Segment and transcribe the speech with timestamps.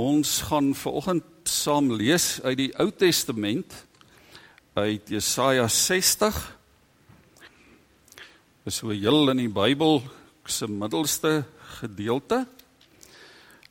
[0.00, 3.74] Ons gaan vanoggend saam lees uit die Ou Testament
[4.78, 6.38] uit Jesaja 60.
[8.64, 10.00] Dis so heel in die Bybel
[10.48, 11.42] se middelste
[11.80, 12.46] gedeelte.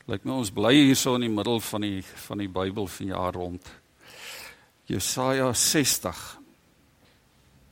[0.05, 3.33] Lyk my ons bly hierso in die middel van die van die Bybel van jaar
[3.39, 3.73] rond.
[4.91, 6.21] Jesaja 60.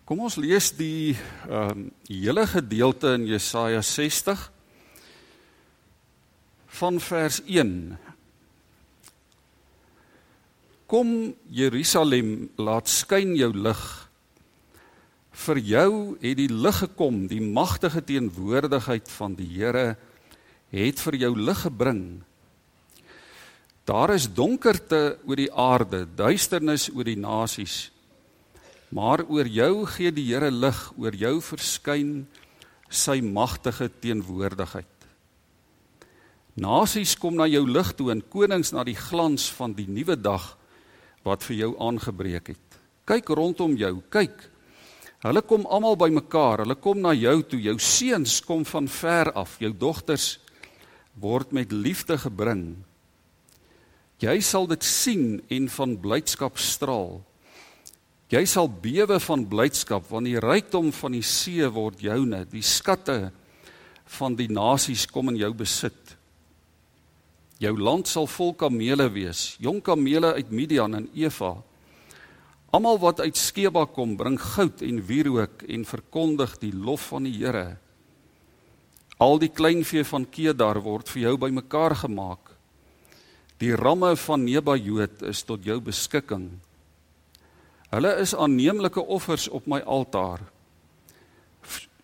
[0.08, 1.13] Kom ons lees die
[1.45, 4.49] ehm um, hele gedeelte in Jesaja 60
[6.81, 8.06] van vers 1
[10.88, 13.82] Kom Jerusalem, laat skyn jou lig.
[15.36, 15.91] Vir jou
[16.22, 19.98] het die lig gekom, die magtige teenwoordigheid van die Here
[20.72, 22.02] het vir jou lig gebring.
[23.84, 27.90] Daar is donkerte oor die aarde, duisternis oor die nasies.
[28.88, 32.22] Maar oor jou gee die Here lig, oor jou verskyn
[32.88, 34.88] sy magtige teenwoordigheid.
[36.55, 40.55] Nasies kom na jou lig toe en konings na die glans van die nuwe dag
[41.27, 42.79] wat vir jou aangebreek het.
[43.07, 44.47] Kyk rondom jou, kyk.
[45.25, 46.63] Hulle kom almal bymekaar.
[46.63, 47.59] Hulle kom na jou toe.
[47.61, 49.57] Jou seuns kom van ver af.
[49.61, 50.37] Jou dogters
[51.17, 52.75] word met liefde gebring.
[54.21, 57.20] Jy sal dit sien en van blydskap straal.
[58.33, 62.43] Jy sal bewe van blydskap want die rykdom van die see word joune.
[62.51, 63.31] Die skatte
[64.17, 66.16] van die nasies kom in jou besit.
[67.58, 71.56] Jou land sal vol kamele wees, jong kamele uit Midian en Eva.
[72.69, 77.34] Almal wat uit Skeba kom, bring goud en wierook en verkondig die lof van die
[77.40, 77.78] Here.
[79.18, 82.53] Al die kleinvee van Kedar word vir jou bymekaar gemaak.
[83.58, 86.52] Die ramme van Nebajoot is tot jou beskikking.
[87.90, 90.44] Hulle is aanneemlike offers op my altaar.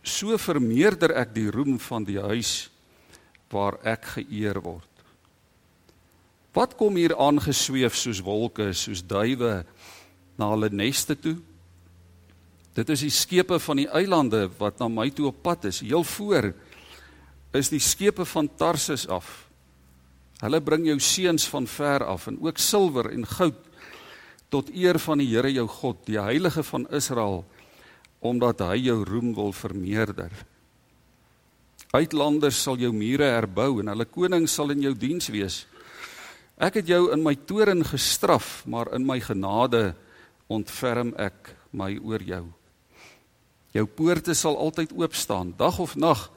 [0.02, 2.72] So vermeerder ek die roem van die huis
[3.54, 4.93] waar ek geëer word.
[6.54, 9.64] Wat kom hier aangesweef soos wolke, soos duwe
[10.38, 11.40] na hulle neste toe?
[12.78, 15.82] Dit is die skepe van die eilande wat na my toe op pad is.
[15.86, 16.52] Heel voor
[17.54, 19.48] is die skepe van Tarsus af.
[20.42, 23.60] Hulle bring jou seuns van ver af en ook silwer en goud
[24.54, 27.42] tot eer van die Here jou God, die heilige van Israel,
[28.22, 30.34] omdat hy jou roem wil vermeerder.
[31.94, 35.64] Uitlanders sal jou mure herbou en hulle konings sal in jou diens wees.
[36.62, 39.96] Ek het jou in my toren gestraf, maar in my genade
[40.52, 42.46] ontferm ek my oor jou.
[43.74, 46.30] Jou poorte sal altyd oop staan, dag of nag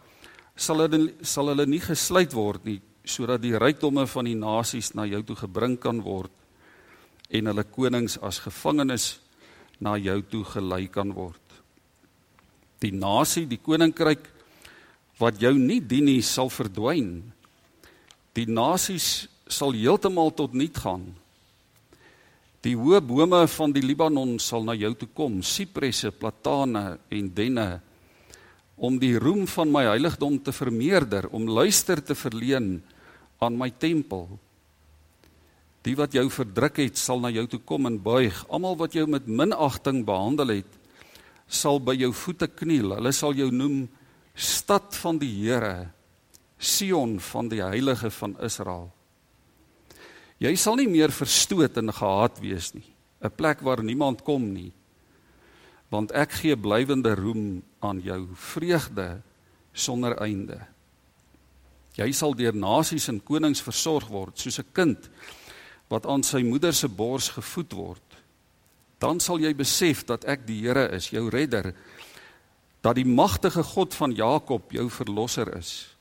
[0.56, 5.04] sal hulle sal hulle nie gesluit word nie, sodat die rykdomme van die nasies na
[5.04, 6.32] jou toe gebring kan word
[7.28, 9.18] en hulle konings as gevangenes
[9.82, 11.42] na jou toe gelei kan word.
[12.80, 14.30] Die nasie, die koninkryk
[15.20, 17.18] wat jou nie dien nie, sal verdwyn.
[18.36, 21.06] Die nasies sal heeltemal tot niet gaan.
[22.66, 27.66] Die hoë bome van die Libanon sal na jou toe kom, sipresse, platane en denne,
[28.76, 32.80] om die roem van my heiligdom te vermeerder, om luister te verleen
[33.40, 34.26] aan my tempel.
[35.86, 38.40] Die wat jou verdruk het, sal na jou toe kom en buig.
[38.50, 40.72] Almal wat jou met minagting behandel het,
[41.46, 42.96] sal by jou voete kniel.
[42.98, 43.84] Hulle sal jou noem
[44.34, 45.92] stad van die Here,
[46.58, 48.95] Sion van die heilige van Israel.
[50.38, 52.84] Jy sal nie meer verstoot en gehaat wees nie.
[53.22, 54.72] 'n Plek waar niemand kom nie.
[55.88, 59.22] Want ek gee blywende roem aan jou, vreugde
[59.72, 60.60] sonder einde.
[61.96, 65.08] Jy sal deur nasies en konings versorg word soos 'n kind
[65.88, 68.02] wat aan sy moeder se bors gevoed word.
[68.98, 71.74] Dan sal jy besef dat ek die Here is, jou redder,
[72.82, 75.95] dat die magtige God van Jakob jou verlosser is.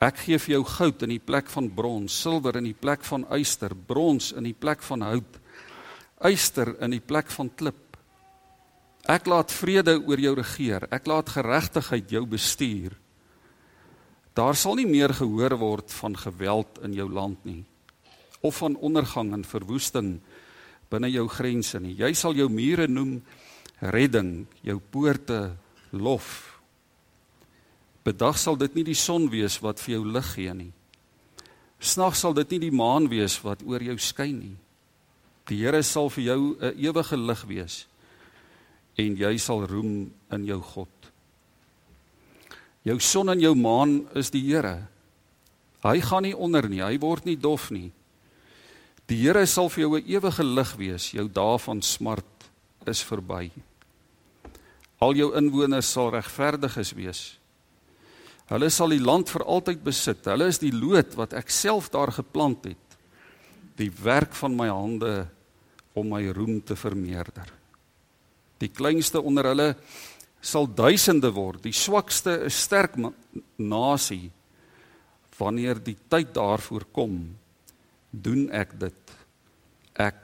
[0.00, 3.26] Ek gee vir jou goud in die plek van brons, silwer in die plek van
[3.36, 5.36] yster, brons in die plek van hout,
[6.24, 7.98] yster in die plek van klip.
[9.08, 10.86] Ek laat vrede oor jou regeer.
[10.92, 12.96] Ek laat geregtigheid jou bestuur.
[14.36, 17.64] Daar sal nie meer gehoor word van geweld in jou land nie
[18.40, 20.14] of van ondergang en verwoesting
[20.88, 21.92] binne jou grense nie.
[21.98, 23.18] Jy sal jou mure noem
[23.80, 25.56] redding, jou poorte
[25.92, 26.49] lof.
[28.04, 30.72] Bedag sal dit nie die son wees wat vir jou lig gee nie.
[31.80, 34.56] Snag sal dit nie die maan wees wat oor jou skyn nie.
[35.48, 37.86] Die Here sal vir jou 'n ewige lig wees
[38.98, 40.88] en jy sal roem in jou God.
[42.84, 44.88] Jou son en jou maan is die Here.
[45.82, 47.92] Hy gaan nie onder nie, hy word nie dof nie.
[49.06, 52.50] Die Here sal vir jou 'n ewige lig wees, jou dae van smart
[52.86, 53.50] is verby.
[55.00, 57.39] Al jou inwoners sal regverdiges wees.
[58.50, 60.26] Hulle sal die land vir altyd besit.
[60.26, 62.96] Hulle is die loot wat ek self daar geplant het.
[63.78, 65.28] Die werk van my hande
[65.94, 67.46] om my roem te vermeerder.
[68.60, 69.68] Die kleinste onder hulle
[70.40, 72.96] sal duisende word, die swakste 'n sterk
[73.56, 74.30] nasie.
[75.38, 77.36] Wanneer die tyd daarvoor kom,
[78.10, 79.12] doen ek dit.
[79.94, 80.20] Ek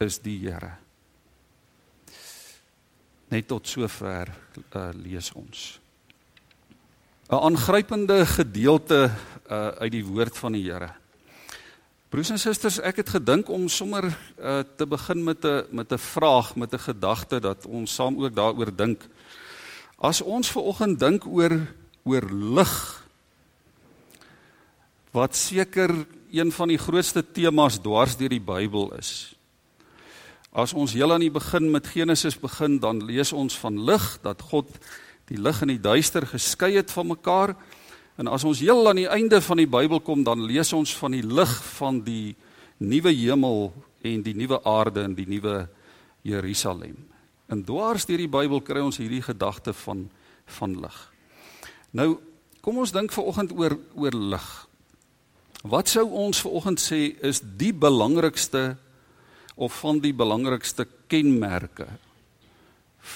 [0.00, 0.78] is die Here.
[3.28, 4.32] Net tot sover
[4.74, 5.81] uh, lees ons.
[7.32, 9.10] 'n Aangrypende gedeelte
[9.50, 10.90] uh, uit die woord van die Here.
[12.12, 15.98] Broers en susters, ek het gedink om sommer uh, te begin met 'n met 'n
[15.98, 19.08] vraag, met 'n gedagte dat ons saam ook daaroor dink.
[19.96, 21.56] As ons ver oggend dink oor
[22.04, 23.02] oor lig
[25.10, 29.34] wat seker een van die grootste temas dwars deur die Bybel is.
[30.52, 34.42] As ons heel aan die begin met Genesis begin, dan lees ons van lig dat
[34.42, 34.68] God
[35.32, 37.54] die lig en die duister geskei het van mekaar.
[38.20, 41.14] En as ons heel aan die einde van die Bybel kom, dan lees ons van
[41.16, 42.34] die lig van die
[42.82, 43.70] nuwe hemel
[44.04, 45.68] en die nuwe aarde en die nuwe
[46.26, 46.98] Jerusalem.
[47.48, 50.08] En dwars deur die Bybel kry ons hierdie gedagte van
[50.58, 50.96] van lig.
[51.96, 52.18] Nou,
[52.60, 54.48] kom ons dink vanoggend oor oor lig.
[55.62, 58.74] Wat sou ons vanoggend sê is die belangrikste
[59.54, 61.86] of van die belangrikste kenmerke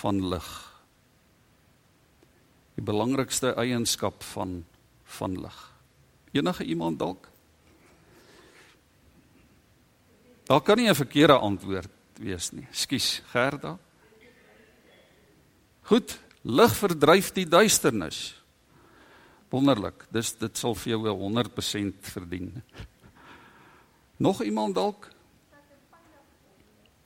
[0.01, 0.49] van lig?
[2.77, 4.65] Die belangrikste eienskap van
[5.17, 5.59] van lig.
[6.33, 7.29] Enige iemand dalk?
[10.47, 12.67] Daar kan nie 'n verkeerde antwoord wees nie.
[12.71, 13.79] Skus, Gerda.
[15.83, 18.43] Goed, lig verdryf die duisternis.
[19.49, 20.07] Wonderlik.
[20.11, 22.63] Dis dit sal vir jou 100% verdien.
[24.17, 25.09] Nog iemand dalk?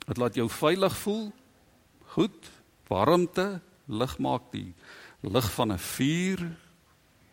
[0.06, 1.32] Dit laat jou veilig voel.
[2.14, 2.50] Goed.
[2.88, 4.74] Warmte, lig maak die
[5.20, 6.56] lig van 'n vuur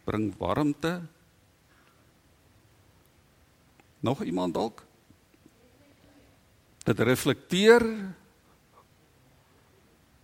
[0.04, 1.02] bring warmte.
[4.00, 4.86] Nog iemand dalk?
[6.84, 7.84] Dit reflekteer.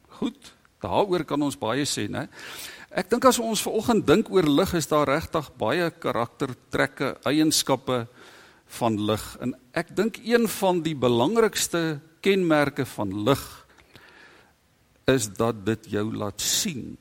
[0.07, 2.30] Goed, daaroor kan ons baie sê, né?
[2.94, 8.07] Ek dink as ons vanoggend dink oor lig, is daar regtig baie karaktertrekke, eienskappe
[8.77, 9.38] van lig.
[9.42, 13.44] En ek dink een van die belangrikste kenmerke van lig
[15.10, 16.95] is dat dit jou laat sien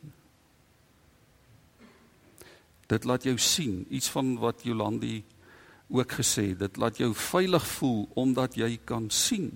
[2.92, 5.22] Dit laat jou sien iets van wat Jolandi
[5.92, 6.58] ook gesê het.
[6.66, 9.50] Dit laat jou veilig voel omdat jy kan sien.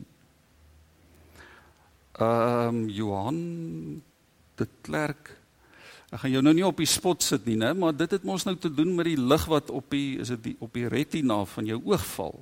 [2.16, 3.40] Ehm um, Johan
[4.56, 5.36] de Klerk
[6.06, 8.44] Ek gaan jou nou nie op die spot sit nie, né, maar dit het mos
[8.46, 11.66] nou te doen met die lig wat op die is dit op die retina van
[11.66, 12.36] jou oog val.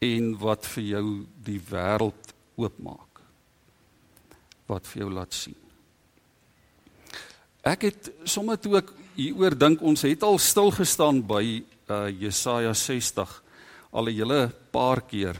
[0.00, 1.04] En wat vir jou
[1.44, 3.20] die wêreld oopmaak.
[4.70, 5.58] Wat vir jou laat sien.
[7.68, 11.44] Ek het sommer toe ek hieroor dink ons het al stil gestaan by
[11.90, 13.28] uh, Jesaja 60
[13.92, 15.36] al 'n hele paar keer.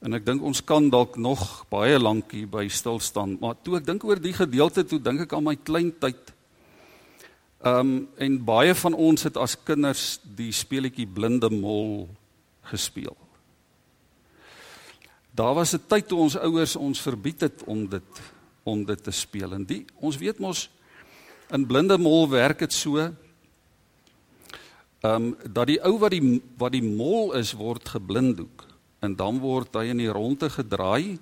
[0.00, 3.76] En ek dink ons kan dalk nog baie lank hier by stil staan, maar toe
[3.76, 6.34] ek dink oor die gedeelte toe dink ek aan my klein tyd.
[7.64, 12.08] Ehm um, en baie van ons het as kinders die speletjie Blinde Mol
[12.62, 13.16] gespeel.
[15.34, 18.22] Daar was 'n tyd toe ons ouers ons verbied het om dit
[18.62, 19.52] om dit te speel.
[19.52, 20.68] En die ons weet mos
[21.48, 23.00] In blinde mol werk dit so.
[23.00, 23.14] Ehm
[25.00, 28.66] um, dat die ou wat die wat die mol is word geblinddoek
[29.00, 31.18] en dan word hy in die ronde gedraai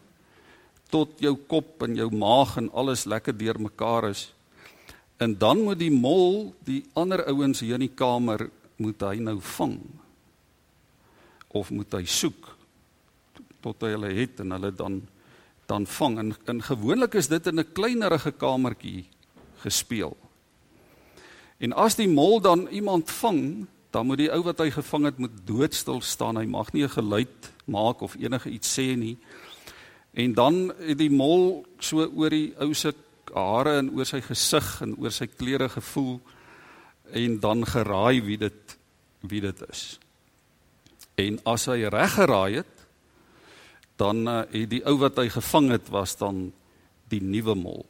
[0.90, 4.32] tot jou kop en jou maag en alles lekker deurmekaar is.
[5.22, 8.48] En dan moet die mol die ander ouens hier in die kamer
[8.82, 9.78] moet hy nou vang.
[11.54, 12.56] Of moet hy soek
[13.62, 15.04] tot hy hulle het en hulle dan
[15.66, 19.06] dan vang en gewoonlik is dit in 'n kleinerige kamertjie
[19.62, 20.16] gespeel.
[21.58, 25.18] En as die mol dan iemand vang, dan moet die ou wat hy gevang het
[25.18, 26.36] moet doodstil staan.
[26.36, 29.16] Hy mag nie 'n geluid maak of enige iets sê nie.
[30.12, 32.92] En dan het die mol so oor die ou se
[33.34, 36.20] hare en oor sy gesig en oor sy klere gevoel
[37.12, 38.76] en dan geraai wie dit
[39.20, 39.98] wie dit is.
[41.14, 42.74] En as hy reg geraai het,
[43.96, 46.52] dan uh, het die ou wat hy gevang het was dan
[47.08, 47.86] die nuwe mol.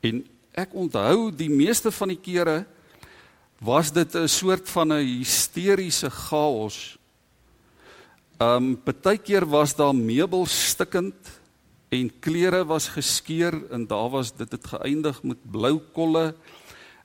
[0.00, 2.64] En ek onthou die meeste van die kere
[3.62, 6.98] was dit 'n soort van 'n hysteriese chaos.
[8.38, 11.14] Um partykeer was daar meubels stikkend
[11.88, 16.34] en klere was geskeur en daar was dit het geëindig met blou kolle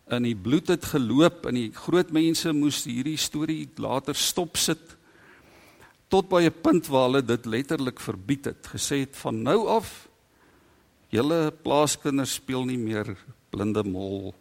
[0.08, 4.96] en die bloed het geloop en die groot mense moes hierdie storie later stop sit
[6.08, 10.08] tot by 'n punt waar hulle dit letterlik verbied het gesê het van nou af
[11.10, 13.18] julle plaaskinders speel nie meer
[13.50, 14.34] blinde mol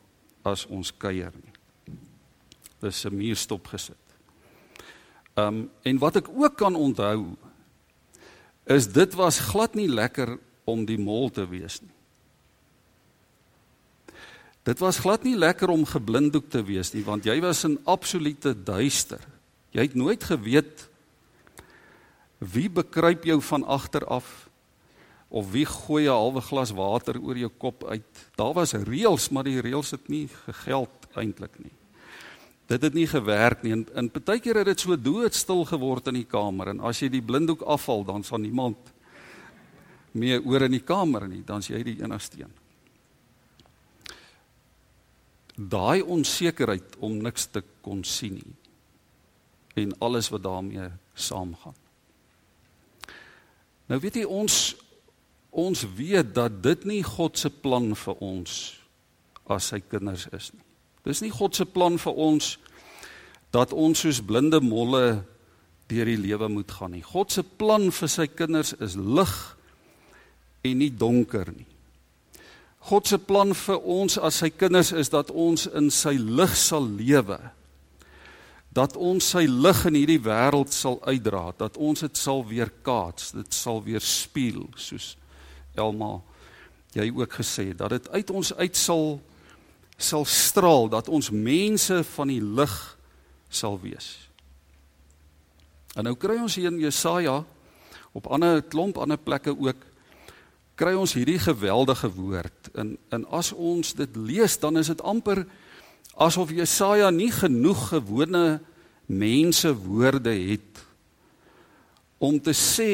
[0.47, 1.55] as ons kuier nie.
[2.81, 3.97] Dis 'n muur stop gesit.
[5.37, 7.37] Um en wat ek ook kan onthou
[8.67, 11.95] is dit was glad nie lekker om die mol te wees nie.
[14.63, 18.55] Dit was glad nie lekker om geblinddoek te wees nie want jy was in absolute
[18.65, 19.21] duister.
[19.71, 20.89] Jy het nooit geweet
[22.39, 24.46] wie bekruip jou van agter af
[25.37, 28.31] of wie gooi 'n halwe glas water oor jou kop uit.
[28.37, 31.73] Daar was reëls, maar die reëls het nie gegeld eintlik nie.
[32.67, 33.73] Dit het nie gewerk nie.
[33.73, 37.23] En, en partykeer het dit so doodstil geword in die kamer en as jy die
[37.23, 38.77] blinddoek afval, dan sal niemand
[40.13, 42.55] meer oor in die kamer nie, dan's jy die enigste een.
[45.57, 48.55] Daai onsekerheid om niks te kon sien nie
[49.77, 51.75] en alles wat daarmee saamgaan.
[53.87, 54.77] Nou weet jy ons
[55.57, 58.57] ons weet dat dit nie God se plan vir ons
[59.49, 60.65] as sy kinders is nie.
[61.07, 62.57] Dis nie God se plan vir ons
[63.55, 65.23] dat ons soos blinde molle
[65.89, 67.05] deur die lewe moet gaan nie.
[67.07, 69.35] God se plan vir sy kinders is lig
[70.67, 71.69] en nie donker nie.
[72.87, 76.85] God se plan vir ons as sy kinders is dat ons in sy lig sal
[76.99, 77.39] lewe.
[78.77, 83.57] Dat ons sy lig in hierdie wêreld sal uitdra, dat ons dit sal weerkaats, dit
[83.57, 85.15] sal weerspieël soos
[85.77, 86.21] Elma
[86.97, 89.19] jy ook gesê dat dit uit ons uit sal
[89.97, 92.75] sal straal dat ons mense van die lig
[93.49, 94.29] sal wees.
[95.97, 97.39] En nou kry ons hier in Jesaja
[98.17, 99.87] op ander klomp ander plekke ook
[100.77, 102.73] kry ons hierdie geweldige woord.
[102.77, 105.47] En en as ons dit lees dan is dit amper
[106.17, 108.61] asof Jesaja nie genoeg gewone
[109.07, 110.85] mense woorde het
[112.19, 112.91] om te sê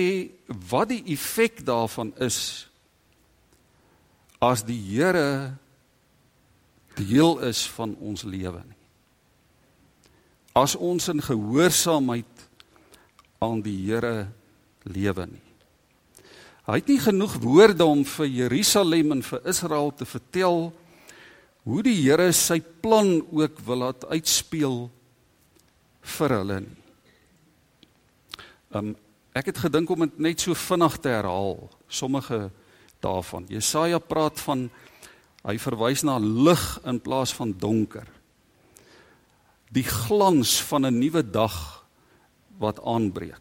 [0.71, 2.69] wat die effek daarvan is
[4.43, 5.55] as die Here
[6.99, 8.81] deel is van ons lewe nie.
[10.59, 12.47] As ons in gehoorsaamheid
[13.43, 14.27] aan die Here
[14.85, 15.49] lewe nie.
[16.67, 20.69] Hy het nie genoeg woorde om vir Jerusalem en vir Israel te vertel
[21.67, 24.85] hoe die Here sy plan ook wil laat uitspeel
[26.19, 26.79] vir hulle nie.
[28.75, 28.95] Um
[29.33, 31.57] ek het gedink om dit net so vinnig te herhaal.
[31.89, 32.51] Sommige
[33.03, 33.47] daarvan.
[33.51, 34.69] Jesaja praat van
[35.43, 38.07] hy verwys na lig in plaas van donker.
[39.73, 41.85] Die glans van 'n nuwe dag
[42.59, 43.41] wat aanbreek.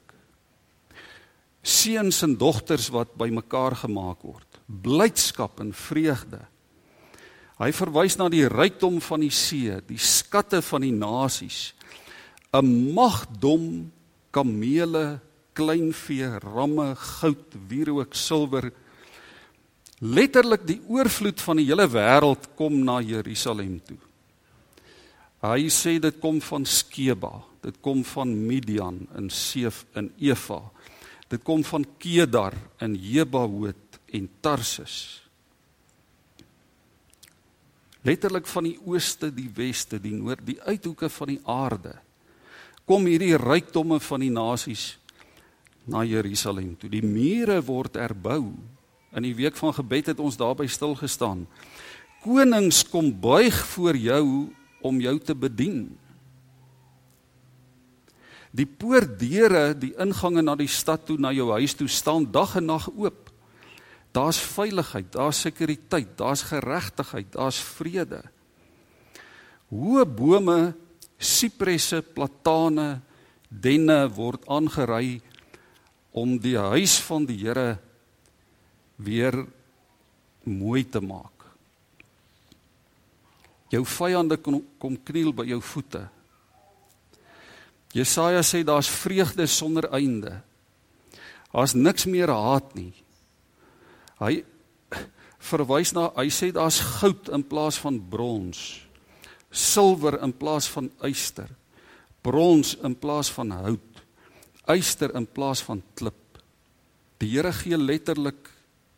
[1.62, 4.60] Seuns en dogters wat bymekaar gemaak word.
[4.66, 6.40] Blydskap en vreugde.
[7.60, 11.74] Hy verwys na die rykdom van die see, die skatte van die nasies.
[12.54, 13.92] 'n Magdom
[14.32, 15.20] kamele,
[15.54, 18.72] kleinvee, ramme, goud, wierook, silwer,
[20.02, 24.00] Letterlik die oorvloed van die hele wêreld kom na Jerusalem toe.
[25.46, 30.60] Hy sê dit kom van Skeba, dit kom van Midian in Seef in Eva.
[31.30, 35.22] Dit kom van Kedar in Jebahoot en Tarsis.
[38.02, 42.00] Letterlik van die ooste, die weste, die noord, die uithoeke van die aarde
[42.90, 44.96] kom hierdie rykdomme van die nasies
[45.88, 46.90] na Jerusalem toe.
[46.92, 48.50] Die mure word herbou
[49.12, 51.44] In die week van gebed het ons daarby stil gestaan.
[52.24, 54.26] Konings kom buig voor jou
[54.82, 55.90] om jou te bedien.
[58.52, 62.68] Die poortdeure, die ingange na die stad toe, na jou huis toe staan dag en
[62.72, 63.30] nag oop.
[64.12, 68.20] Daar's veiligheid, daar's sekuriteit, daar's geregtigheid, daar's vrede.
[69.72, 70.74] Hoë bome,
[71.16, 73.00] sipresse, platane,
[73.48, 75.22] denne word aangery
[76.12, 77.80] om die huis van die Here
[79.04, 79.36] weer
[80.44, 81.46] mooi te maak.
[83.72, 86.04] Jou vyande kom kom kniel by jou voete.
[87.96, 90.40] Jesaja sê daar's vreugde sonder einde.
[91.52, 92.92] Daar's niks meer haat nie.
[94.20, 94.44] Hy
[95.42, 98.62] verwys na hy sê daar's goud in plaas van brons.
[99.52, 101.50] Silwer in plaas van yster.
[102.24, 104.04] Brons in plaas van hout.
[104.72, 106.40] Yster in plaas van klip.
[107.20, 108.51] Die Here gee letterlik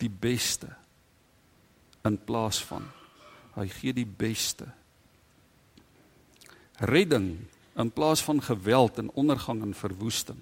[0.03, 0.69] die beste
[2.03, 2.85] in plaas van.
[3.55, 4.67] Hy gee die beste.
[6.83, 7.35] Redding
[7.79, 10.41] in plaas van geweld en ondergang en verwoesting.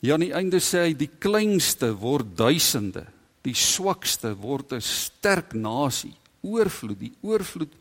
[0.00, 3.04] Ja aan die einde sê hy die kleinste word duisende
[3.44, 6.14] die swakste word 'n sterk nasie.
[6.42, 7.72] Oorvloed die oorvloed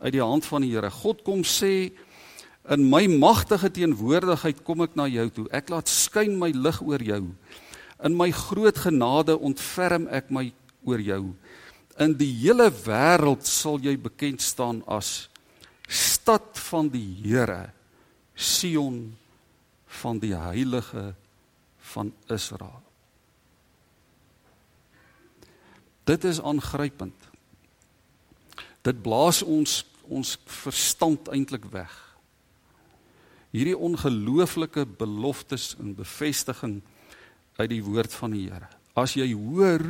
[0.00, 0.90] uit die hand van die Here.
[0.90, 1.92] God kom sê
[2.68, 5.46] in my magtige teenwoordigheid kom ek na jou toe.
[5.50, 7.34] Ek laat skyn my lig oor jou
[8.04, 10.50] In my groot genade ontferm ek my
[10.84, 11.34] oor jou.
[11.98, 15.30] in die hele wêreld sal jy bekend staan as
[15.88, 17.70] stad van die Here,
[18.34, 19.16] Sion
[20.02, 21.14] van die heilige
[21.94, 22.82] van Israel.
[26.06, 27.16] Dit is aangrypend.
[28.84, 31.90] Dit blaas ons ons verstand eintlik weg.
[33.50, 36.76] Hierdie ongelooflike beloftes en bevestiging
[37.56, 38.68] uit die woord van die Here.
[38.96, 39.82] As jy hoor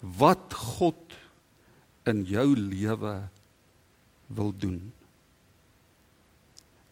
[0.00, 1.16] wat God
[2.08, 3.14] in jou lewe
[4.32, 4.80] wil doen.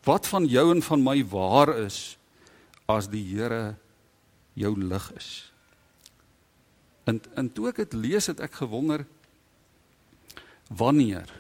[0.05, 2.17] Wat van jou en van my waar is
[2.89, 3.77] as die Here
[4.59, 5.31] jou lig is.
[7.09, 9.07] En en toe ek dit lees het ek gewonder
[10.69, 11.31] wanneer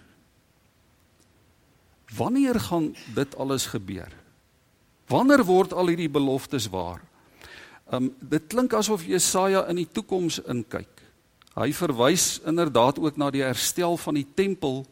[2.17, 4.09] wanneer gaan dit alles gebeur?
[5.13, 7.03] Wanneer word al hierdie beloftes waar?
[7.89, 11.01] Um dit klink asof Jesaja in die toekoms inkyk.
[11.57, 14.83] Hy verwys inderdaad ook na die herstel van die tempel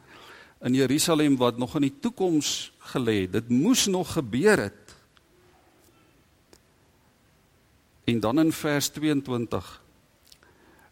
[0.64, 3.36] in Jerusalem wat nog in die toekoms gelê het.
[3.36, 4.96] Dit moes nog gebeur het.
[8.06, 9.70] En dan in vers 22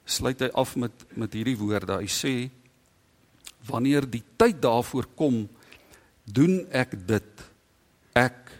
[0.04, 2.02] sluit hy af met met hierdie woorde.
[2.02, 2.34] Hy sê
[3.64, 5.46] wanneer die tyd daarvoor kom,
[6.24, 7.46] doen ek dit.
[8.12, 8.52] Ek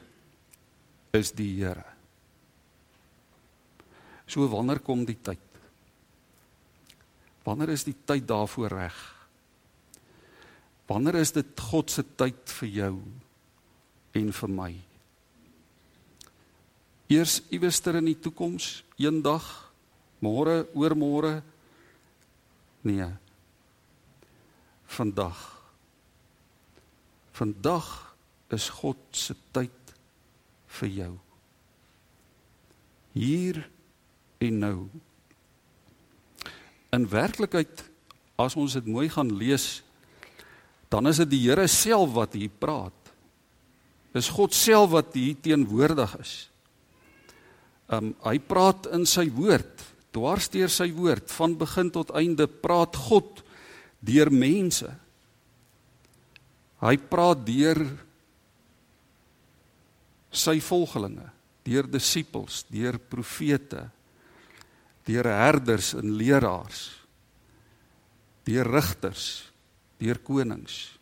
[1.13, 1.94] is die Here.
[4.27, 5.43] So wanneer kom die tyd?
[7.45, 8.97] Wanneer is die tyd daarvoor reg?
[10.89, 12.95] Wanneer is dit God se tyd vir jou
[14.17, 14.73] en vir my?
[17.13, 19.65] Eers iewerster in die toekoms, eendag
[20.25, 21.43] Môre, oormôre?
[22.87, 23.09] Nee.
[24.87, 25.41] Vandag.
[27.35, 27.89] Vandag
[28.55, 29.95] is God se tyd
[30.79, 31.13] vir jou.
[33.13, 33.61] Hier
[34.49, 34.77] en nou.
[36.95, 37.85] In werklikheid
[38.41, 39.83] as ons dit mooi gaan lees,
[40.91, 42.95] dan is dit die Here self wat hier praat.
[44.15, 46.35] Dis God self wat hier teenwoordig is.
[47.91, 49.83] Um hy praat in sy woord
[50.15, 53.43] dwars deur sy woord van begin tot einde praat God
[54.05, 54.89] deur mense.
[56.85, 57.81] Hy praat deur
[60.35, 61.27] sy volgelinge,
[61.67, 63.87] deur disippels, deur profete,
[65.05, 66.83] deur herders en leraars,
[68.45, 69.53] deur rigters,
[70.01, 70.99] deur konings.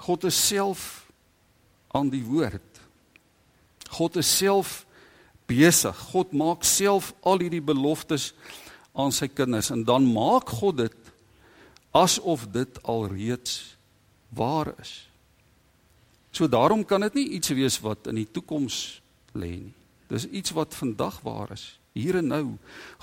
[0.00, 1.06] God is self
[1.92, 2.80] aan die woord.
[3.90, 4.84] God is self
[5.50, 5.96] besig.
[6.12, 8.30] God maak self al hierdie beloftes
[8.94, 11.12] aan sy kinders en dan maak God dit
[11.96, 13.76] asof dit alreeds
[14.30, 15.10] waar is.
[16.30, 19.00] So daarom kan dit nie iets wees wat in die toekoms
[19.34, 19.74] lê nie.
[20.10, 22.44] Dis iets wat vandag waar is, hier en nou.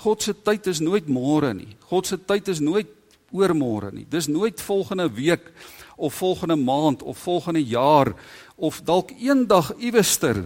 [0.04, 1.76] God se tyd is nooit môre nie.
[1.90, 2.90] God se tyd is nooit
[3.34, 4.06] oormôre nie.
[4.08, 5.52] Dis nooit volgende week
[5.96, 8.14] of volgende maand of volgende jaar
[8.56, 10.40] of dalk eendag iewester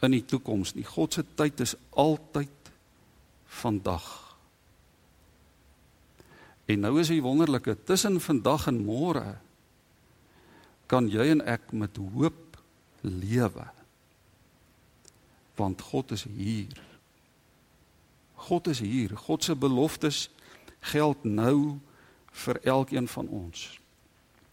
[0.00, 0.86] in die toekoms nie.
[0.86, 2.72] God se tyd is altyd
[3.60, 4.06] vandag.
[6.70, 9.34] En nou is die wonderlike tussen vandag en môre
[10.90, 12.58] kan jy en ek met hoop
[13.06, 13.66] lewe.
[15.58, 16.74] Want God is hier.
[18.48, 19.16] God is hier.
[19.16, 20.28] God se beloftes
[20.92, 21.78] geld nou
[22.44, 23.66] vir elkeen van ons.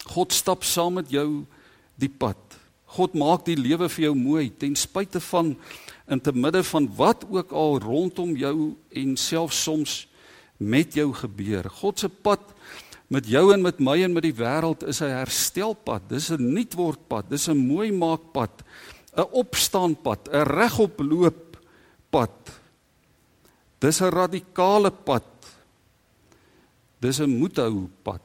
[0.08, 1.45] God stap saam met jou
[2.00, 2.38] die pad.
[2.97, 5.56] God maak die lewe vir jou mooi ten spyte van
[6.08, 9.95] in te midde van wat ook al rondom jou en selfs soms
[10.58, 11.67] met jou gebeur.
[11.82, 12.54] God se pad
[13.12, 16.10] met jou en met my en met die wêreld is 'n herstelpad.
[16.10, 17.30] Dis 'n nuutwordpad.
[17.30, 18.63] Dis 'n mooi maakpad.
[19.15, 21.58] 'n Opstaanpad, 'n regop loop
[22.10, 22.57] pad.
[23.80, 25.24] Dis 'n radikale pad.
[27.00, 28.22] Dis 'n moethou pad.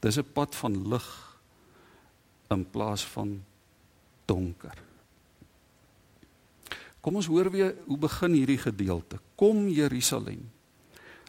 [0.00, 1.38] Dis 'n pad van lig
[2.50, 3.44] in plaas van
[4.24, 4.78] donker.
[7.00, 9.18] Kom ons hoor weer hoe begin hierdie gedeelte.
[9.34, 10.50] Kom Jerusalem.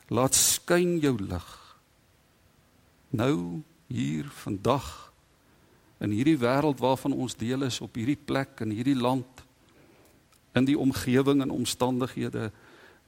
[0.08, 1.78] Laat skyn jou lig.
[3.10, 5.14] Nou hier vandag
[5.98, 9.46] in hierdie wêreld waarvan ons deel is op hierdie plek in hierdie land
[10.58, 12.52] in die omgewing en omstandighede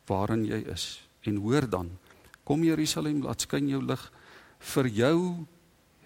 [0.09, 0.99] waarin jy is.
[1.29, 1.91] En hoor dan,
[2.43, 4.03] kom Jerusalem, laat skyn jou lig
[4.73, 5.19] vir jou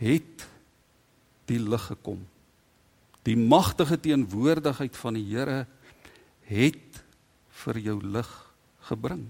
[0.01, 0.45] het
[1.49, 2.21] die lig gekom.
[3.23, 5.63] Die magtige teenwoordigheid van die Here
[6.49, 6.99] het
[7.63, 8.31] vir jou lig
[8.89, 9.25] gebring.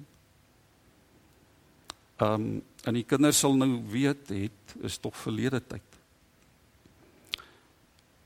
[2.21, 5.93] Um en die kinders sal nou weet het is tog verlede tyd.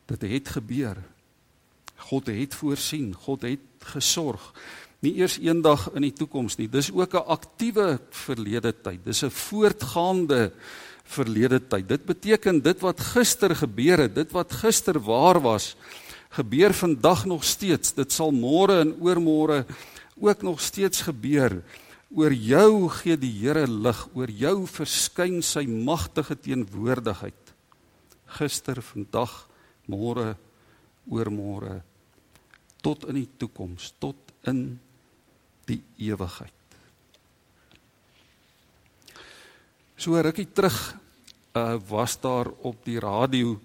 [0.09, 0.97] Dit het gebeur.
[2.09, 4.47] God het voorsien, God het gesorg.
[5.05, 6.67] Nie eers eendag in die toekoms nie.
[6.67, 9.05] Dis ook 'n aktiewe verlede tyd.
[9.05, 10.51] Dis 'n voortgaande
[11.03, 11.87] verlede tyd.
[11.87, 15.75] Dit beteken dit wat gister gebeur het, dit wat gister waar was,
[16.29, 17.93] gebeur vandag nog steeds.
[17.93, 19.65] Dit sal môre en oormôre
[20.19, 21.63] ook nog steeds gebeur.
[22.15, 27.53] Oor jou gee die Here lig, oor jou verskyn sy magtige teenwoordigheid.
[28.25, 29.47] Gister, vandag,
[29.87, 30.35] môre,
[31.09, 31.81] oormôre
[32.81, 34.15] tot in die toekoms, tot
[34.47, 34.79] in
[35.67, 36.53] die ewigheid.
[39.97, 40.77] So rukkie terug
[41.57, 43.59] uh was daar op die radio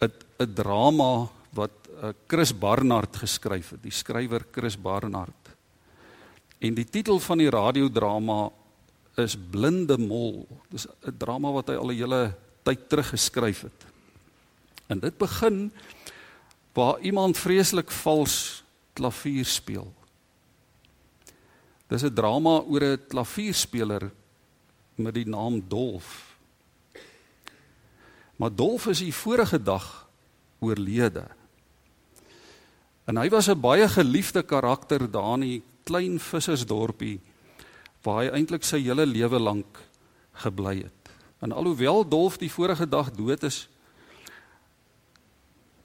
[0.00, 1.70] 'n 'n drama wat
[2.02, 5.56] uh, Chris Barnard geskryf het, die skrywer Chris Barnard.
[6.58, 8.50] En die titel van die radiodrama
[9.16, 10.46] is Blinde Mol.
[10.70, 13.86] Dis 'n drama wat hy al 'n hele tyd terug geskryf het.
[14.86, 15.72] En dit begin
[16.72, 19.97] waar iemand vreeslik vals klavier speel.
[21.88, 24.10] Dis 'n drama oor 'n klavierspeler
[24.94, 26.36] met die naam Dolf.
[28.36, 30.08] Maar Dolf is die vorige dag
[30.58, 31.26] oorlede.
[33.04, 37.20] En hy was 'n baie geliefde karakter daar in die klein vissersdorpie
[38.02, 39.78] waar hy eintlik sy hele lewe lank
[40.32, 41.10] gebly het.
[41.40, 43.68] En alhoewel Dolf die vorige dag dood is,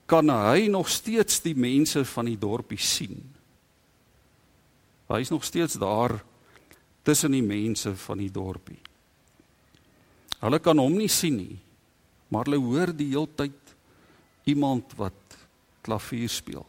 [0.05, 3.32] kan hy nog steeds die mense van die dorpie sien.
[5.13, 6.17] Hy is nog steeds daar
[7.05, 8.79] tussen die mense van die dorpie.
[10.41, 11.57] Hulle kan hom nie sien nie,
[12.33, 13.75] maar hulle hoor die heeltyd
[14.49, 15.37] iemand wat
[15.85, 16.65] klavier speel.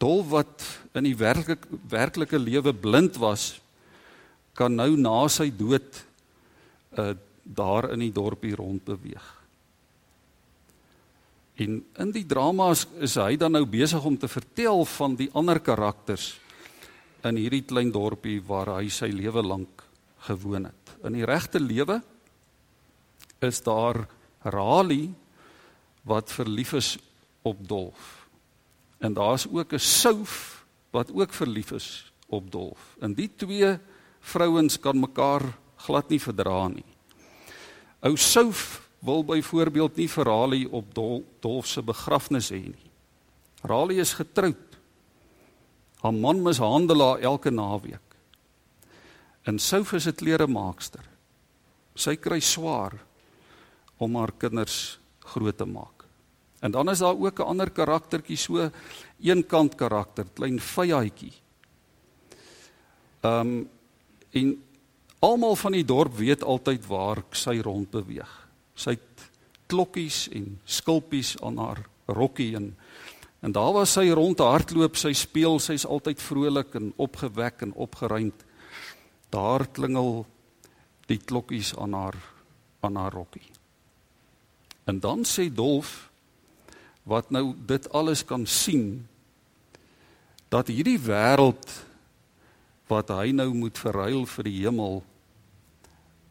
[0.00, 0.64] Dol wat
[0.96, 1.58] in die werklike
[1.92, 3.58] werklike lewe blind was,
[4.56, 6.04] kan nou na sy dood
[6.96, 7.12] uh
[7.50, 9.24] daar in die dorpie rond beweeg.
[11.60, 15.60] En in die drama is, hy dan nou besig om te vertel van die ander
[15.60, 16.32] karakters
[17.28, 19.84] in hierdie klein dorpie waar hy sy lewe lank
[20.24, 22.00] gewoon het in die regte lewe
[23.40, 24.04] is daar
[24.44, 25.08] Rali
[26.08, 26.96] wat verlief is
[27.44, 28.26] op Dolf.
[29.00, 32.96] En daar's ook 'n Souf wat ook verlief is op Dolf.
[33.00, 33.78] En die twee
[34.20, 35.42] vrouens kan mekaar
[35.76, 36.84] glad nie verdra nie.
[38.00, 42.90] Ou Souf wil byvoorbeeld nie vir Rali op Dol, Dolf se begrafnis hê nie.
[43.62, 44.78] Rali is getroud.
[46.00, 48.16] Haar man mishandel haar elke naweek.
[49.44, 51.04] En Souf is 'n kleremaakster.
[51.94, 52.92] Sy kry swaar
[53.98, 56.04] om haar kinders groot te maak.
[56.60, 58.70] En dan is daar ook 'n ander karaktertjie so
[59.20, 61.32] eenkant karakter, klein vyandjie.
[63.20, 63.68] Ehm um,
[64.30, 64.62] en
[65.18, 68.39] almal van die dorp weet altyd waar sy rond beweeg.
[68.80, 69.24] Sy het
[69.70, 72.74] klokkies en skulpies aan haar rokkie en
[73.40, 78.42] en daar waar sy rond hardloop, sy speel, sy's altyd vrolik en opgewek en opgeruimd.
[79.32, 80.26] Daar klingel
[81.08, 82.18] die klokkies aan haar
[82.84, 83.48] aan haar rokkie.
[84.84, 86.10] En dan sê Dolf
[87.08, 89.06] wat nou dit alles kan sien
[90.52, 91.64] dat hierdie wêreld
[92.90, 95.00] wat hy nou moet verruil vir die hemel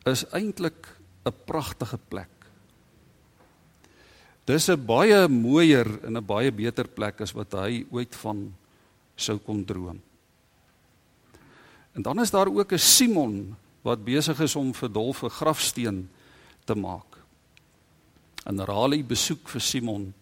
[0.09, 0.93] is eintlik
[1.25, 2.38] 'n pragtige plek.
[4.49, 8.55] Dis 'n baie mooier en 'n baie beter plek as wat hy ooit van
[9.15, 10.01] sou kon droom.
[11.93, 16.09] En dan is daar ook 'n Simon wat besig is om vir Dolf 'n grafsteen
[16.65, 17.17] te maak.
[18.45, 20.13] En Rali besoek vir Simon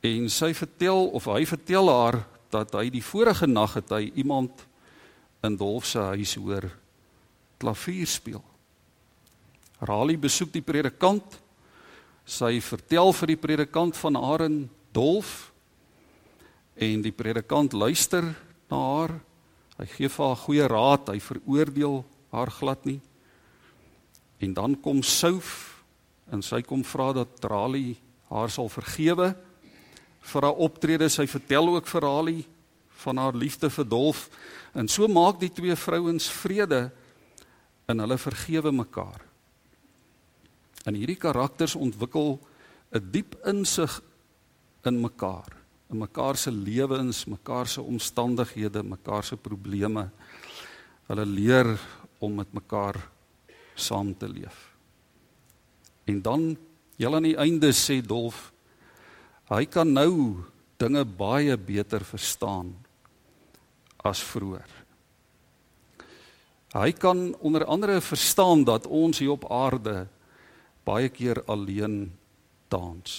[0.00, 4.66] en sy vertel of hy vertel haar dat hy die vorige nag het hy iemand
[5.42, 6.70] in Dolf se huis hoor
[7.58, 8.44] klavier speel.
[9.78, 11.40] Rali besoek die predikant.
[12.30, 14.60] Sy vertel vir die predikant van haar in
[14.94, 15.50] Dolf
[16.78, 18.24] en die predikant luister
[18.70, 19.16] na haar
[19.80, 22.02] Hy gee vir haar goeie raad, hy veroordeel
[22.34, 22.98] haar glad nie.
[24.44, 25.80] En dan kom Souf
[26.30, 27.94] en sy kom vra dat Trali
[28.28, 29.30] haar sal vergewe
[30.32, 31.08] vir haar optrede.
[31.08, 32.42] Sy vertel ook vir Rali
[33.00, 34.26] van haar liefde vir Dolf
[34.76, 36.90] en so maak die twee vrouens vrede
[37.88, 39.29] en hulle vergewe mekaar.
[40.84, 42.38] En hierdie karakters ontwikkel
[42.92, 44.02] 'n diep insig
[44.84, 50.08] in mekaar in mekaar se lewens, mekaar se omstandighede, mekaar se probleme.
[51.10, 51.74] Hulle leer
[52.22, 52.96] om met mekaar
[53.74, 54.70] saam te leef.
[56.06, 56.56] En dan
[56.96, 58.50] heel aan die einde sê Dolf
[59.50, 60.44] hy kan nou
[60.78, 62.70] dinge baie beter verstaan
[64.06, 64.68] as vroeër.
[66.70, 70.06] Hy kan onder andere verstaan dat ons hier op aarde
[70.90, 72.10] baie keer alleen
[72.68, 73.14] dans.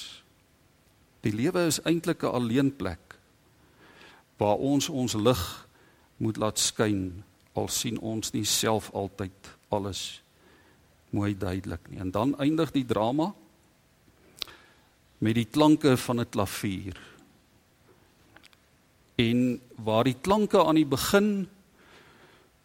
[1.23, 3.11] Die lewe is eintlik 'n alleen plek.
[4.41, 5.41] waar ons ons lig
[6.17, 10.23] moet laat skyn al sien ons nie self altyd alles
[11.13, 11.99] mooi duidelik nie.
[12.01, 13.33] En dan eindig die drama
[15.21, 16.97] met die klanke van 'n klavier.
[19.15, 21.47] En waar die klanke aan die begin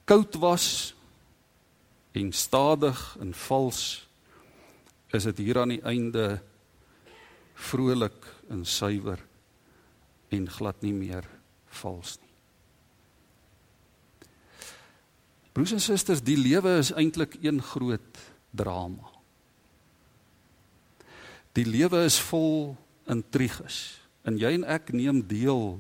[0.05, 0.95] koud was
[2.13, 4.06] en stadig en vals
[5.15, 6.41] is dit hier aan die einde
[7.57, 9.21] vrolik en suiwer
[10.35, 11.27] en glad nie meer
[11.81, 12.33] vals nie.
[15.57, 18.19] Broers en susters, die lewe is eintlik een groot
[18.53, 19.09] drama.
[21.57, 22.75] Die lewe is vol
[23.09, 25.79] intriges en jy en ek neem deel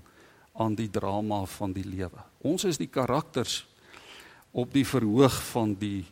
[0.56, 2.22] aan die drama van die lewe.
[2.46, 3.66] Ons is die karakters
[4.56, 6.06] op die verhoog van die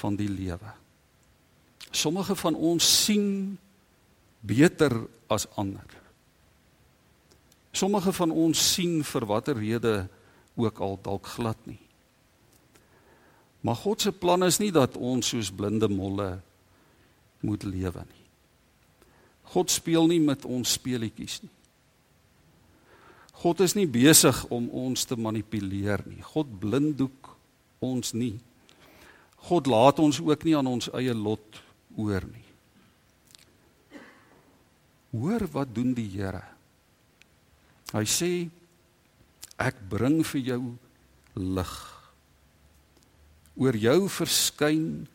[0.00, 0.72] van die lewe.
[1.90, 3.58] Sommige van ons sien
[4.40, 4.92] beter
[5.26, 5.86] as ander.
[7.76, 10.08] Sommige van ons sien vir watter rede
[10.56, 11.80] ook al dalk glad nie.
[13.60, 16.38] Maar God se plan is nie dat ons soos blinde molle
[17.44, 18.24] moet lewe nie.
[19.52, 21.52] God speel nie met ons speletjies nie.
[23.36, 26.22] God is nie besig om ons te manipuleer nie.
[26.24, 27.28] God blinddoek
[27.84, 28.38] ons nie.
[29.50, 31.60] God laat ons ook nie aan ons eie lot
[31.96, 32.44] oor nie.
[35.16, 36.44] Hoor wat doen die Here?
[37.94, 38.30] Hy sê
[39.56, 40.62] ek bring vir jou
[41.36, 41.74] lig.
[43.56, 45.06] Oor jou verskyn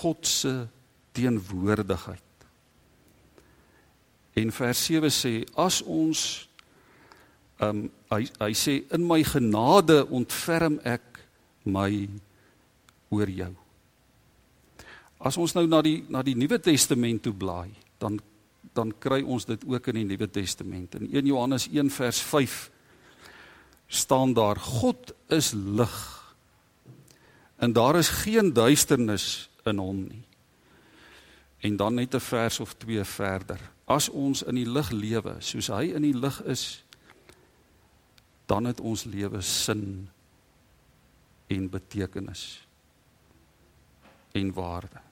[0.00, 0.54] God se
[1.14, 2.22] teenwoordigheid.
[4.36, 6.24] En vers 7 sê as ons
[7.64, 11.22] um hy hy sê in my genade ontferm ek
[11.64, 11.88] my
[13.14, 13.52] oor jou.
[15.26, 18.20] As ons nou na die na die Nuwe Testament toe blaai, dan
[18.76, 20.98] dan kry ons dit ook in die Nuwe Testament.
[20.98, 22.56] In 1 Johannes 1 vers 5
[23.88, 25.96] staan daar God is lig.
[27.56, 30.22] En daar is geen duisternis in hom nie.
[31.64, 33.60] En dan net 'n vers of twee verder.
[33.84, 36.84] As ons in die lig lewe, soos hy in die lig is,
[38.46, 40.08] dan het ons lewe sin
[41.46, 42.66] en betekenis
[44.32, 45.05] en waarde.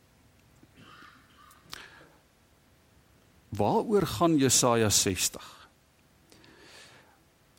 [3.57, 5.43] Waaroor gaan Jesaja 60?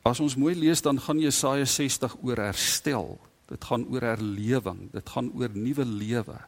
[0.06, 3.16] As ons mooi lees dan gaan Jesaja 60 oor herstel.
[3.50, 6.38] Dit gaan oor herlewing, dit gaan oor nuwe lewe.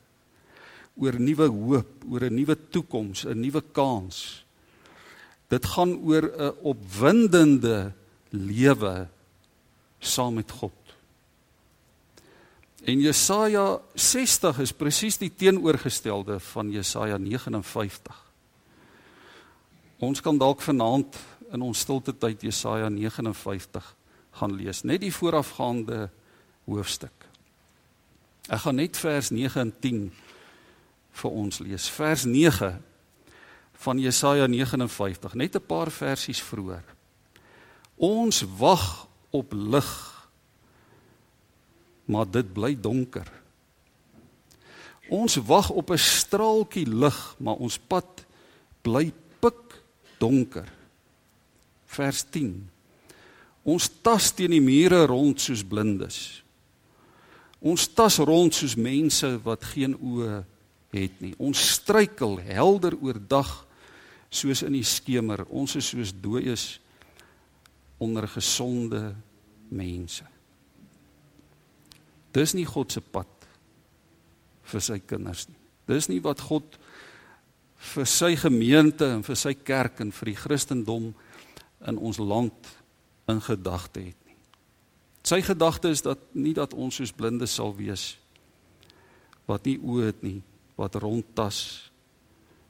[0.98, 4.44] Oor nuwe hoop, oor 'n nuwe toekoms, 'n nuwe kans.
[5.48, 7.92] Dit gaan oor 'n opwindende
[8.30, 9.08] lewe
[10.00, 10.72] saam met God.
[12.84, 18.27] En Jesaja 60 is presies die teenoorgestelde van Jesaja 59.
[19.98, 21.16] Ons kan dalk vanaand
[21.52, 23.94] in ons stilte tyd Jesaja 59
[24.38, 26.10] gaan lees, net die voorafgaande
[26.68, 27.26] hoofstuk.
[28.48, 30.04] Ek gaan net vers 9 en 10
[31.18, 31.88] vir ons lees.
[31.90, 32.76] Vers 9
[33.84, 36.84] van Jesaja 59, net 'n paar versies vroeër.
[37.96, 40.18] Ons wag op lig
[42.08, 43.28] maar dit bly donker.
[45.12, 48.24] Ons wag op 'n straaltjie lig, maar ons pad
[48.82, 49.12] bly
[50.20, 50.68] donker.
[51.88, 52.52] Vers 10.
[53.68, 56.18] Ons tas teen die mure rond soos blindes.
[57.58, 60.42] Ons tas rond soos mense wat geen oë
[60.94, 61.34] het nie.
[61.42, 63.50] Ons struikel helder oordag
[64.30, 65.44] soos in die skemer.
[65.50, 66.78] Ons is soos dooies
[67.98, 69.10] onder gesonde
[69.74, 70.24] mense.
[72.32, 73.26] Dis nie God se pad
[74.68, 75.58] vir sy kinders nie.
[75.88, 76.76] Dis nie wat God
[77.78, 81.12] vir sy gemeente en vir sy kerk en vir die Christendom
[81.86, 82.72] in ons land
[83.30, 84.36] in gedagte het nie.
[85.22, 88.16] Sy gedagte is dat nie dat ons soos blinde sal wees
[89.48, 90.42] wat nie oë het nie,
[90.76, 91.60] wat rondtas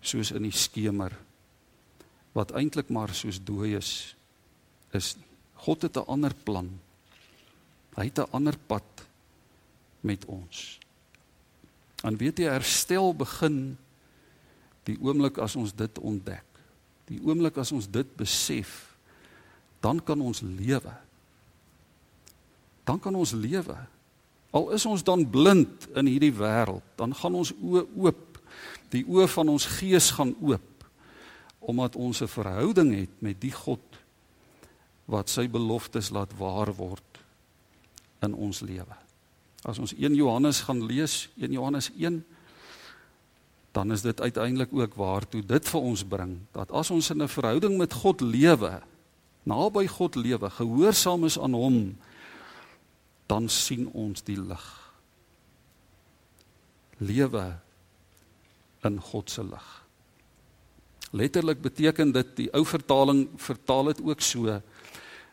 [0.05, 1.17] soos in die skemer
[2.39, 3.93] wat eintlik maar soos dooies
[4.95, 5.27] is nie.
[5.59, 6.69] God het 'n ander plan.
[7.97, 9.07] Hy het 'n ander pad
[10.01, 10.79] met ons.
[12.05, 13.77] En weet jy herstel begin
[14.89, 16.47] die oomblik as ons dit ontdek.
[17.09, 18.97] Die oomblik as ons dit besef,
[19.85, 20.95] dan kan ons lewe.
[22.89, 23.77] Dan kan ons lewe.
[24.57, 28.25] Al is ons dan blind in hierdie wêreld, dan gaan ons oë oop.
[28.93, 30.65] Die oë van ons gees gaan oop
[31.69, 33.85] omdat ons 'n verhouding het met die God
[35.05, 37.21] wat sy beloftes laat waar word
[38.23, 38.97] in ons lewe.
[39.63, 42.25] As ons 1 Johannes gaan lees, 1 Johannes 1,
[43.73, 47.29] dan is dit uiteindelik ook waartoe dit vir ons bring dat as ons in 'n
[47.29, 48.81] verhouding met God lewe,
[49.43, 51.97] naby God lewe, gehoorsaam is aan hom,
[53.27, 54.93] dan sien ons die lig.
[56.99, 57.59] Lewe
[58.85, 59.85] in God se lig.
[61.11, 64.61] Letterlik beteken dit die ou vertaling vertaal dit ook so.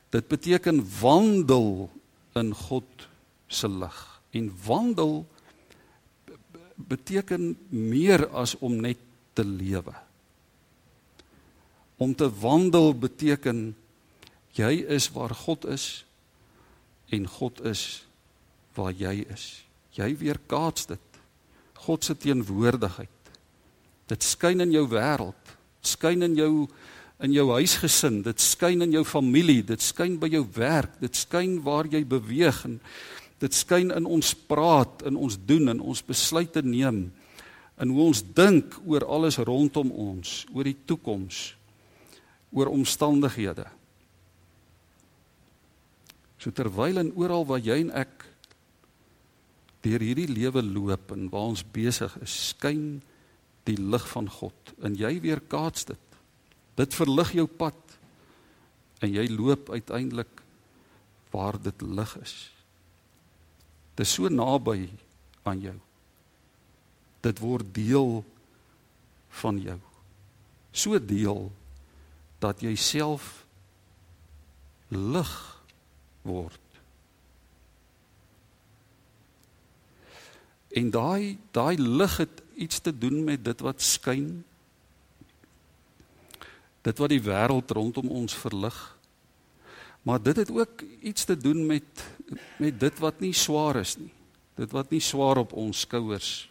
[0.10, 1.89] Dit beteken wandel
[2.34, 3.08] in God
[3.48, 4.21] se lig.
[4.32, 5.26] En wandel
[6.76, 9.00] beteken meer as om net
[9.34, 9.94] te lewe.
[11.98, 13.76] Om te wandel beteken
[14.56, 16.06] jy is waar God is
[17.16, 18.06] en God is
[18.76, 19.64] waar jy is.
[19.96, 21.22] Jy weerkaats dit.
[21.86, 23.12] God se teenwoordigheid.
[24.12, 26.68] Dit skyn in jou wêreld, skyn in jou
[27.24, 31.62] in jou huisgesin, dit skyn in jou familie, dit skyn by jou werk, dit skyn
[31.64, 32.74] waar jy beweeg en
[33.43, 37.08] dit skyn in ons praat, in ons doen, in ons besluite neem,
[37.82, 41.50] in hoe ons dink oor alles rondom ons, oor die toekoms,
[42.56, 43.67] oor omstandighede.
[46.39, 48.24] So terwyl en oral waar jy en ek
[49.86, 53.02] deur hierdie lewe loop en waar ons besig is, skyn
[53.67, 56.17] die lig van God en jy weer kaats dit.
[56.80, 57.98] Dit verlig jou pad
[59.04, 60.41] en jy loop uiteindelik
[61.34, 62.36] waar dit lig is.
[63.96, 64.90] Dit is so naby
[65.48, 65.76] aan jou.
[67.24, 68.24] Dit word deel
[69.42, 69.80] van jou.
[70.76, 71.48] So deel
[72.44, 73.46] dat jy self
[74.92, 75.34] lig
[76.28, 76.60] word.
[80.76, 84.44] En daai daai lig het iets te doen met dit wat skyn.
[86.84, 88.76] Dit wat die wêreld rondom ons verlig.
[90.06, 92.04] Maar dit het ook iets te doen met
[92.58, 94.12] met dit wat nie swaar is nie.
[94.56, 96.50] Dit wat nie swaar op ons skouers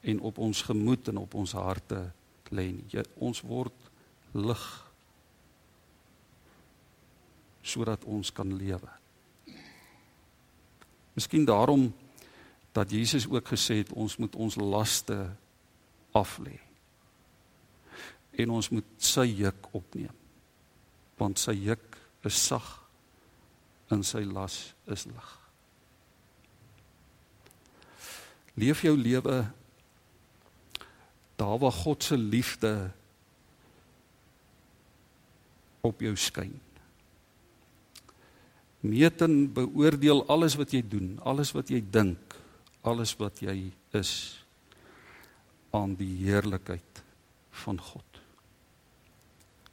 [0.00, 2.08] en op ons gemoed en op ons harte
[2.54, 2.86] lê nie.
[2.92, 3.88] Jy, ons word
[4.36, 4.64] lig
[7.68, 8.88] sodat ons kan lewe.
[11.18, 11.90] Miskien daarom
[12.72, 15.16] dat Jesus ook gesê het ons moet ons laste
[16.16, 16.56] af lê.
[18.38, 20.14] En ons moet sy juk opneem.
[21.18, 22.87] Want sy juk is sag
[23.92, 25.28] en sy las is lig.
[28.58, 29.40] Leef jou lewe
[31.38, 32.90] daar waar God se liefde
[35.86, 36.56] op jou skyn.
[38.82, 42.34] Meet en beoordeel alles wat jy doen, alles wat jy dink,
[42.86, 44.12] alles wat jy is
[45.74, 47.02] aan die heerlikheid
[47.64, 48.22] van God.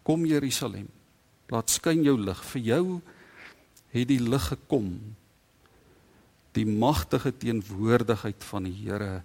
[0.05, 0.87] Kom Jerusalem,
[1.49, 2.41] laat skyn jou lig.
[2.53, 2.85] Vir jou
[3.95, 4.89] het die lig gekom.
[6.55, 9.23] Die magtige teenwoordigheid van die Here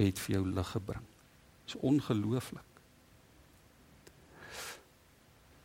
[0.00, 1.04] het vir jou lig gebring.
[1.64, 2.68] Dit is ongelooflik.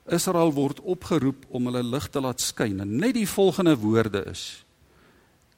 [0.07, 2.79] Israel word opgeroep om hulle lig te laat skyn.
[2.83, 4.63] En net die volgende woorde is: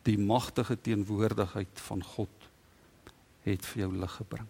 [0.07, 2.49] Die magtige teenwoordigheid van God
[3.45, 4.47] het vir jou lig gebring.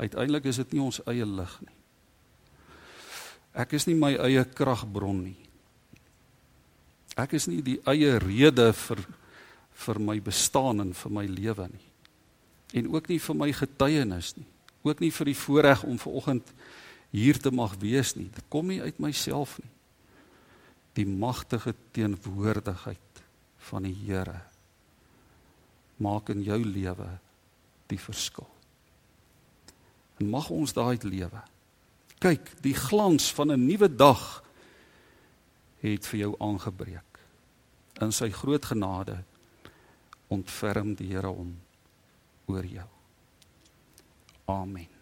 [0.00, 1.76] Uiteindelik is dit nie ons eie lig nie.
[3.52, 5.49] Ek is nie my eie kragbron nie.
[7.18, 9.02] Ek is nie die eie rede vir
[9.80, 11.86] vir my bestaan en vir my lewe nie.
[12.76, 14.46] En ook nie vir my getuienis nie.
[14.84, 16.52] Ook nie vir die voorreg om vanoggend
[17.10, 18.28] hier te mag wees nie.
[18.28, 19.72] Dit kom nie uit myself nie.
[21.00, 23.24] Die magtige teenwoordigheid
[23.70, 24.42] van die Here
[26.00, 27.08] maak in jou lewe
[27.90, 28.48] die verskil.
[30.20, 31.42] En mag ons daai lewe.
[32.20, 34.42] Kyk, die glans van 'n nuwe dag
[35.80, 37.20] het vir jou aangebreek.
[38.00, 39.18] In sy groot genade
[40.30, 41.56] ontferm die Here hom
[42.50, 42.88] oor jou.
[44.50, 44.99] Amen.